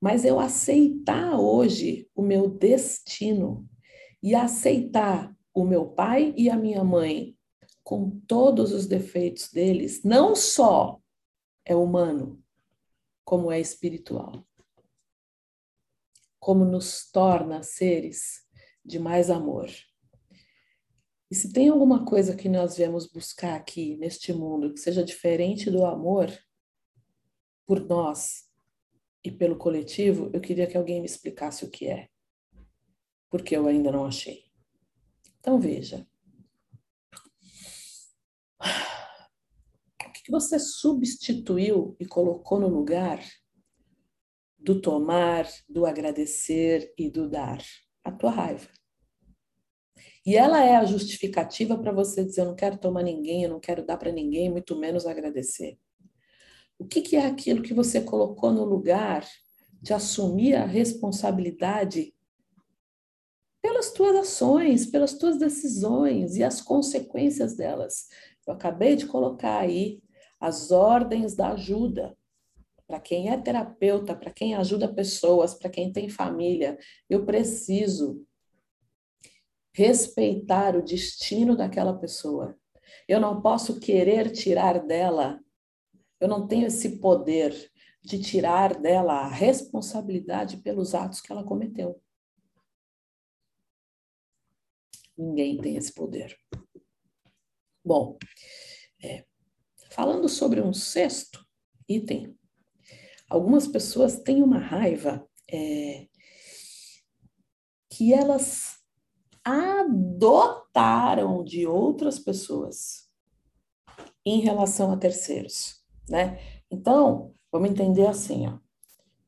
[0.01, 3.69] mas eu aceitar hoje o meu destino
[4.21, 7.37] e aceitar o meu pai e a minha mãe
[7.83, 10.99] com todos os defeitos deles, não só
[11.63, 12.41] é humano,
[13.23, 14.43] como é espiritual.
[16.41, 18.41] Como nos torna seres
[18.83, 19.69] de mais amor.
[21.29, 25.71] E se tem alguma coisa que nós viemos buscar aqui neste mundo que seja diferente
[25.71, 26.29] do amor
[27.65, 28.51] por nós,
[29.23, 32.09] e pelo coletivo, eu queria que alguém me explicasse o que é,
[33.29, 34.45] porque eu ainda não achei.
[35.39, 36.07] Então veja.
[40.07, 43.19] O que você substituiu e colocou no lugar
[44.61, 47.61] do tomar, do agradecer e do dar?
[48.03, 48.67] A tua raiva.
[50.25, 53.59] E ela é a justificativa para você dizer: eu não quero tomar ninguém, eu não
[53.59, 55.77] quero dar para ninguém, muito menos agradecer.
[56.77, 59.27] O que, que é aquilo que você colocou no lugar
[59.81, 62.13] de assumir a responsabilidade
[63.61, 68.07] pelas tuas ações, pelas tuas decisões e as consequências delas?
[68.47, 70.01] Eu acabei de colocar aí
[70.39, 72.17] as ordens da ajuda.
[72.91, 76.77] Para quem é terapeuta, para quem ajuda pessoas, para quem tem família,
[77.09, 78.27] eu preciso
[79.73, 82.53] respeitar o destino daquela pessoa.
[83.07, 85.39] Eu não posso querer tirar dela
[86.19, 87.71] eu não tenho esse poder
[88.03, 91.99] de tirar dela a responsabilidade pelos atos que ela cometeu.
[95.17, 96.37] Ninguém tem esse poder.
[97.83, 98.19] Bom,
[99.01, 99.25] é,
[99.89, 101.43] falando sobre um sexto
[101.89, 102.37] item,
[103.31, 106.07] algumas pessoas têm uma raiva é,
[107.89, 108.79] que elas
[109.43, 113.09] adotaram de outras pessoas
[114.25, 116.39] em relação a terceiros né?
[116.69, 118.59] Então, vamos entender assim, ó.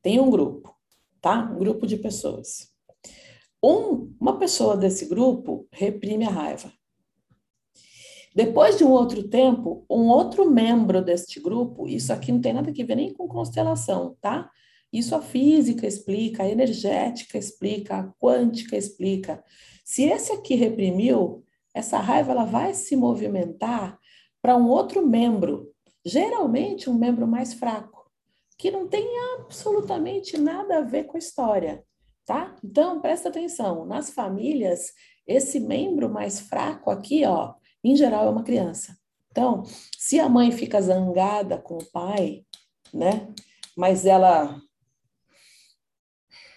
[0.02, 0.72] Tem um grupo,
[1.20, 1.50] tá?
[1.50, 2.70] Um grupo de pessoas.
[3.62, 6.70] Um, uma pessoa desse grupo reprime a raiva.
[8.34, 12.70] Depois de um outro tempo, um outro membro deste grupo, isso aqui não tem nada
[12.70, 14.50] a ver nem com constelação, tá?
[14.92, 19.42] Isso a física explica, a energética explica, a quântica explica.
[19.84, 23.98] Se esse aqui reprimiu, essa raiva ela vai se movimentar
[24.42, 28.10] para um outro membro geralmente um membro mais fraco,
[28.58, 31.82] que não tem absolutamente nada a ver com a história,
[32.26, 32.54] tá?
[32.62, 34.92] Então, presta atenção, nas famílias,
[35.26, 37.54] esse membro mais fraco aqui, ó,
[37.84, 38.96] em geral é uma criança.
[39.30, 39.64] Então,
[39.98, 42.44] se a mãe fica zangada com o pai,
[42.92, 43.28] né?
[43.76, 44.60] Mas ela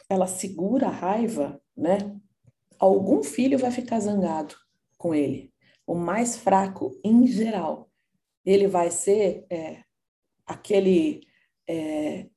[0.09, 1.97] ela segura a raiva, né?
[2.79, 4.55] Algum filho vai ficar zangado
[4.97, 5.51] com ele.
[5.85, 7.89] O mais fraco em geral
[8.45, 9.83] ele vai ser é,
[10.45, 11.21] aquele.
[11.67, 12.27] É,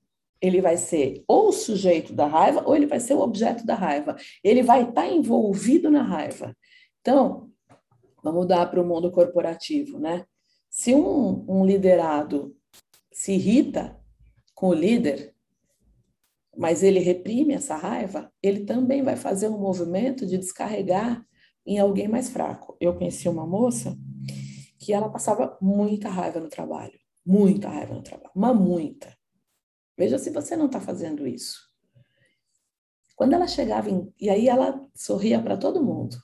[0.42, 3.74] ele vai ser ou o sujeito da raiva, ou ele vai ser o objeto da
[3.74, 4.16] raiva.
[4.42, 6.56] Ele vai estar tá envolvido na raiva.
[7.00, 7.50] Então,
[8.22, 10.26] vamos mudar para o mundo corporativo, né?
[10.68, 12.56] Se um, um liderado
[13.12, 13.98] se irrita
[14.54, 15.34] com o líder,
[16.56, 21.24] mas ele reprime essa raiva, ele também vai fazer um movimento de descarregar
[21.66, 22.76] em alguém mais fraco.
[22.80, 23.96] Eu conheci uma moça
[24.78, 29.16] que ela passava muita raiva no trabalho, muita raiva no trabalho, mas muita.
[29.96, 31.58] Veja se você não está fazendo isso.
[33.14, 36.16] Quando ela chegava em, e aí ela sorria para todo mundo.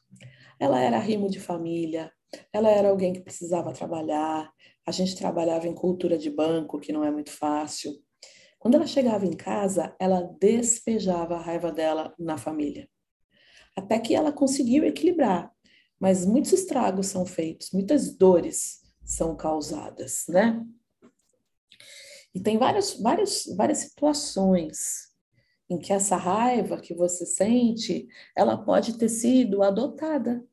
[0.58, 2.12] Ela era rimo de família,
[2.52, 4.50] ela era alguém que precisava trabalhar.
[4.86, 7.92] A gente trabalhava em cultura de banco, que não é muito fácil.
[8.58, 12.88] Quando ela chegava em casa, ela despejava a raiva dela na família.
[13.76, 15.52] Até que ela conseguiu equilibrar.
[15.98, 20.62] Mas muitos estragos são feitos, muitas dores são causadas, né?
[22.34, 25.15] E tem várias, várias, várias situações
[25.68, 30.44] em que essa raiva que você sente, ela pode ter sido adotada.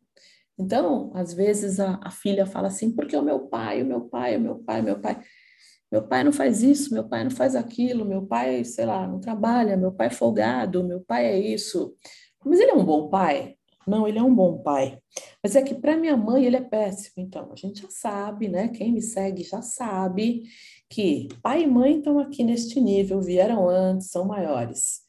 [0.58, 4.38] Então, às vezes a, a filha fala assim, porque o meu pai, o meu pai,
[4.38, 5.24] o meu pai, o meu pai,
[5.92, 9.20] meu pai não faz isso, meu pai não faz aquilo, meu pai, sei lá, não
[9.20, 11.96] trabalha, meu pai é folgado, meu pai é isso.
[12.44, 13.56] Mas ele é um bom pai?
[13.86, 14.98] Não, ele é um bom pai.
[15.44, 17.16] Mas é que para minha mãe ele é péssimo.
[17.18, 18.70] Então, a gente já sabe, né?
[18.70, 20.44] Quem me segue já sabe
[20.90, 25.03] que pai e mãe estão aqui neste nível, vieram antes, são maiores.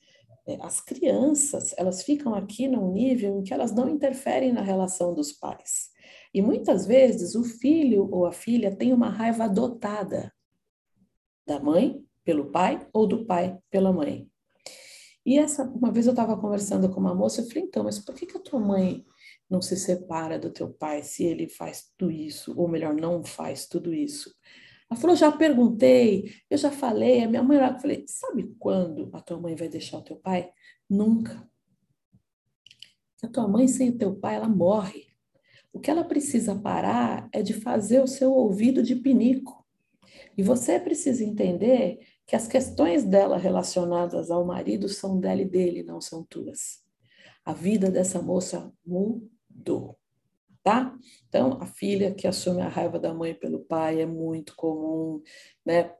[0.47, 5.15] É, as crianças, elas ficam aqui num nível em que elas não interferem na relação
[5.15, 5.91] dos pais.
[6.35, 10.33] E muitas vezes o filho ou a filha tem uma raiva adotada
[11.47, 14.29] da mãe pelo pai ou do pai pela mãe.
[15.25, 18.15] E essa, uma vez eu estava conversando com uma moça, eu falei, então, mas por
[18.15, 19.05] que, que a tua mãe
[19.49, 23.67] não se separa do teu pai se ele faz tudo isso, ou melhor, não faz
[23.67, 24.35] tudo isso?
[24.91, 29.21] Ela falou, já perguntei, eu já falei, a minha mãe, eu falei, sabe quando a
[29.21, 30.53] tua mãe vai deixar o teu pai?
[30.89, 31.49] Nunca.
[33.23, 35.07] A tua mãe sem o teu pai, ela morre.
[35.73, 39.65] O que ela precisa parar é de fazer o seu ouvido de pinico.
[40.37, 45.83] E você precisa entender que as questões dela relacionadas ao marido são dela e dele,
[45.83, 46.83] não são tuas.
[47.45, 49.99] A vida dessa moça mudou
[50.65, 50.93] tá?
[51.29, 55.23] Então, a filha que assume a raiva da mãe pelo pai é muito comum,
[55.65, 55.93] né?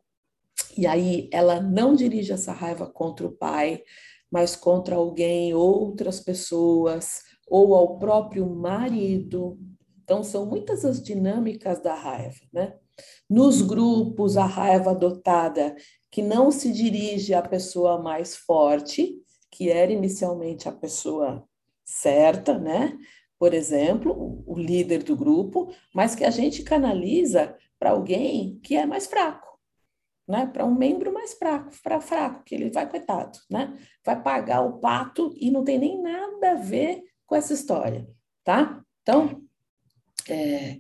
[0.77, 3.83] E aí ela não dirige essa raiva contra o pai,
[4.31, 9.59] mas contra alguém, outras pessoas, ou ao próprio marido.
[10.03, 12.75] Então, são muitas as dinâmicas da raiva, né?
[13.29, 15.77] Nos grupos, a raiva adotada,
[16.11, 19.15] que não se dirige à pessoa mais forte,
[19.51, 21.47] que era inicialmente a pessoa
[21.85, 22.97] certa, né?
[23.39, 28.87] Por exemplo, o líder do grupo, mas que a gente canaliza para alguém que é
[28.87, 29.59] mais fraco,
[30.27, 30.47] né?
[30.47, 33.77] Para um membro mais fraco, para fraco, que ele vai, coitado, né?
[34.05, 38.09] Vai pagar o pato e não tem nem nada a ver com essa história,
[38.43, 38.83] tá?
[39.03, 39.43] Então,
[40.29, 40.79] é,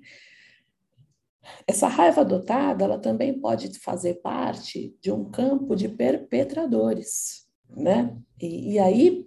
[1.66, 8.16] essa raiva adotada, ela também pode fazer parte de um campo de perpetradores, né?
[8.40, 9.26] E, e aí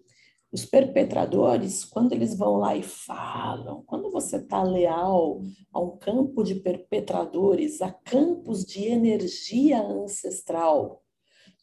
[0.52, 5.42] os perpetradores, quando eles vão lá e falam, quando você está leal
[5.74, 11.04] a um campo de perpetradores, a campos de energia ancestral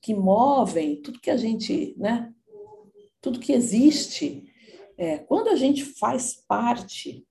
[0.02, 2.30] que movem tudo que a gente, né?
[3.22, 4.44] Tudo que existe.
[4.98, 7.26] É, quando a gente faz parte,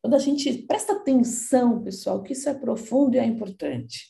[0.00, 4.08] quando a gente presta atenção, pessoal, que isso é profundo e é importante.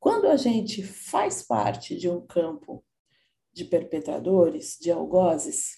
[0.00, 2.84] Quando a gente faz parte de um campo
[3.52, 5.77] de perpetradores, de algozes,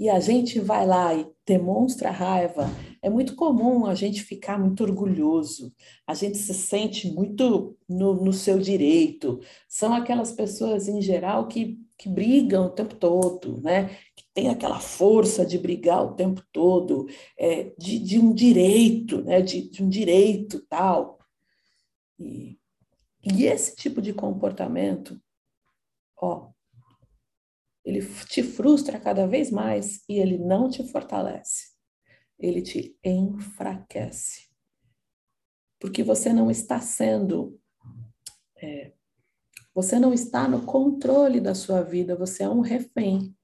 [0.00, 2.66] e a gente vai lá e demonstra raiva,
[3.02, 5.74] é muito comum a gente ficar muito orgulhoso,
[6.06, 9.38] a gente se sente muito no, no seu direito.
[9.68, 13.90] São aquelas pessoas, em geral, que, que brigam o tempo todo, né?
[14.16, 17.06] que tem aquela força de brigar o tempo todo,
[17.38, 19.42] é, de, de um direito, né?
[19.42, 21.18] de, de um direito tal.
[22.18, 22.58] E,
[23.22, 25.20] e esse tipo de comportamento,
[26.16, 26.48] ó,
[27.90, 31.70] ele te frustra cada vez mais e ele não te fortalece.
[32.38, 34.48] Ele te enfraquece.
[35.78, 37.58] Porque você não está sendo.
[38.56, 38.92] É,
[39.74, 43.34] você não está no controle da sua vida, você é um refém.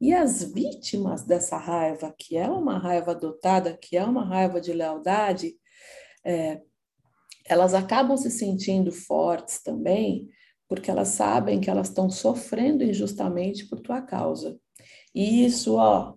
[0.00, 4.72] E as vítimas dessa raiva, que é uma raiva adotada, que é uma raiva de
[4.72, 5.54] lealdade,
[6.24, 6.62] é,
[7.46, 10.28] elas acabam se sentindo fortes também,
[10.70, 14.56] porque elas sabem que elas estão sofrendo injustamente por tua causa.
[15.12, 16.14] E isso, ó,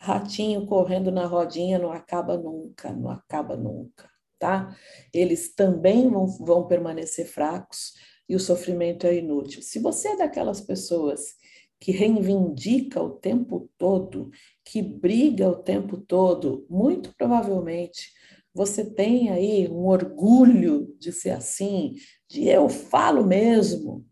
[0.00, 4.76] ratinho correndo na rodinha não acaba nunca, não acaba nunca, tá?
[5.12, 7.94] Eles também vão, vão permanecer fracos
[8.28, 9.60] e o sofrimento é inútil.
[9.60, 11.34] Se você é daquelas pessoas
[11.80, 14.30] que reivindica o tempo todo,
[14.64, 18.12] que briga o tempo todo, muito provavelmente
[18.52, 21.94] você tem aí um orgulho de ser assim,
[22.28, 24.06] de eu falo mesmo,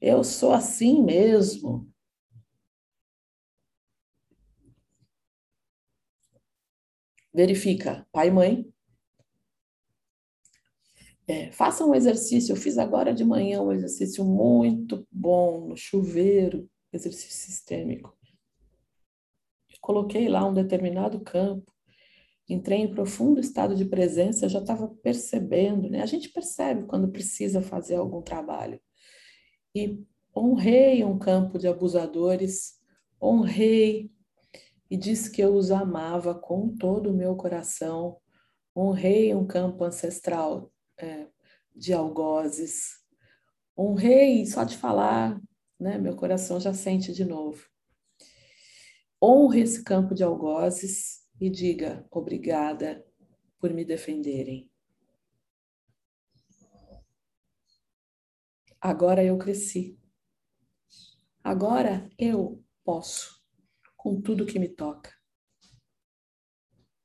[0.00, 1.88] eu sou assim mesmo.
[7.34, 8.72] Verifica, pai e mãe.
[11.26, 12.52] É, faça um exercício.
[12.52, 18.14] Eu fiz agora de manhã um exercício muito bom no chuveiro, exercício sistêmico.
[19.70, 21.71] Eu coloquei lá um determinado campo
[22.48, 26.02] entrei em profundo estado de presença, já estava percebendo, né?
[26.02, 28.80] A gente percebe quando precisa fazer algum trabalho.
[29.74, 30.04] E
[30.36, 32.74] honrei um campo de abusadores,
[33.20, 34.10] honrei
[34.90, 38.18] e disse que eu os amava com todo o meu coração,
[38.76, 41.26] honrei um campo ancestral é,
[41.74, 42.98] de algozes,
[43.76, 45.40] honrei, só de falar,
[45.80, 47.64] né, meu coração já sente de novo.
[49.22, 53.04] Honre esse campo de algozes e diga obrigada
[53.58, 54.70] por me defenderem.
[58.80, 59.98] Agora eu cresci.
[61.42, 63.44] Agora eu posso,
[63.96, 65.12] com tudo que me toca.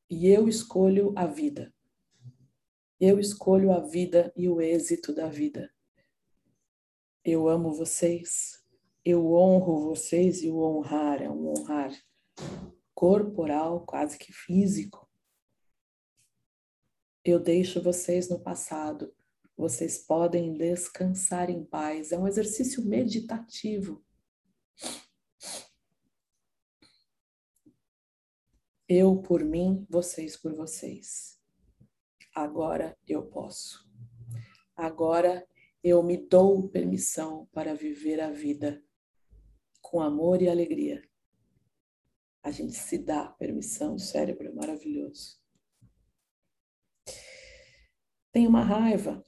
[0.08, 1.74] E eu escolho a vida.
[3.00, 5.74] Eu escolho a vida e o êxito da vida.
[7.24, 8.64] Eu amo vocês.
[9.04, 11.92] Eu honro vocês e o honrar é um honrar
[12.98, 15.08] corporal, quase que físico.
[17.24, 19.16] Eu deixo vocês no passado.
[19.56, 22.12] Vocês podem descansar em paz.
[22.12, 24.04] É um exercício meditativo.
[28.90, 31.40] Eu por mim, vocês por vocês.
[32.34, 33.88] Agora eu posso.
[34.76, 35.48] Agora
[35.84, 38.84] eu me dou permissão para viver a vida
[39.82, 41.08] com amor e alegria.
[42.48, 45.38] A gente se dá permissão, o cérebro é maravilhoso.
[48.32, 49.22] Tem uma raiva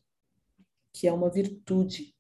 [0.93, 2.15] que é uma virtude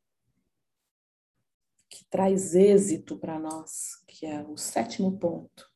[1.89, 5.71] que traz êxito para nós, que é o sétimo ponto.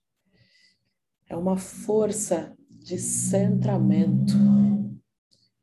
[1.30, 4.34] É uma força de centramento,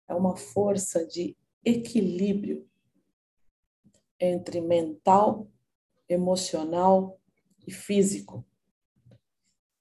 [0.08, 2.66] é uma força de equilíbrio
[4.18, 5.52] entre mental,
[6.08, 7.20] emocional
[7.66, 8.46] e físico,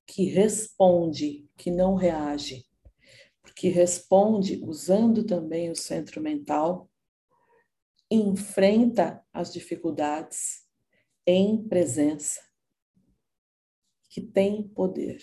[0.10, 2.66] que responde, que não reage,
[3.44, 6.90] porque responde usando também o centro mental,
[8.10, 10.68] enfrenta as dificuldades
[11.28, 12.42] em presença,
[14.10, 15.22] que tem poder.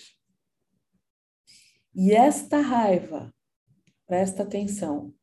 [1.93, 3.35] E esta raiva,
[4.05, 5.13] presta atenção,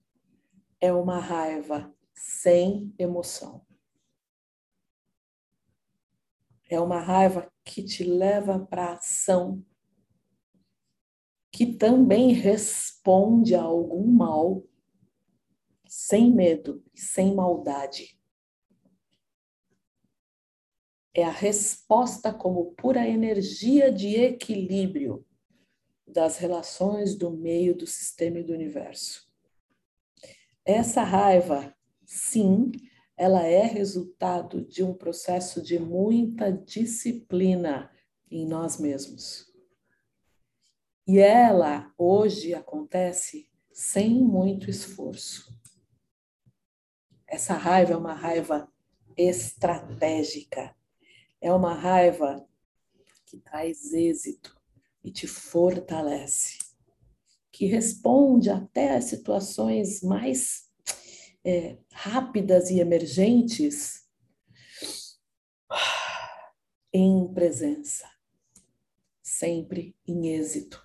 [0.78, 3.64] é uma raiva sem emoção.
[6.74, 9.64] É uma raiva que te leva para ação,
[11.52, 14.66] que também responde a algum mal,
[15.86, 18.18] sem medo e sem maldade.
[21.14, 25.24] É a resposta como pura energia de equilíbrio
[26.04, 29.30] das relações do meio do sistema e do universo.
[30.64, 31.72] Essa raiva,
[32.04, 32.72] sim,
[33.16, 37.90] ela é resultado de um processo de muita disciplina
[38.30, 39.52] em nós mesmos.
[41.06, 45.54] E ela hoje acontece sem muito esforço.
[47.26, 48.72] Essa raiva é uma raiva
[49.16, 50.74] estratégica,
[51.40, 52.46] é uma raiva
[53.26, 54.54] que traz êxito,
[55.04, 56.56] e te fortalece,
[57.52, 60.63] que responde até às situações mais
[61.44, 64.08] é, rápidas e emergentes
[66.92, 68.08] em presença,
[69.22, 70.82] sempre em êxito.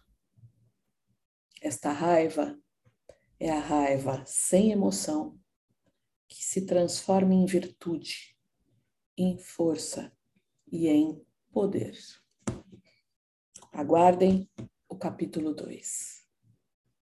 [1.61, 2.59] Esta raiva
[3.39, 5.39] é a raiva sem emoção
[6.27, 8.35] que se transforma em virtude,
[9.17, 10.11] em força
[10.71, 11.97] e em poder.
[13.71, 14.49] Aguardem
[14.87, 16.18] o capítulo 2.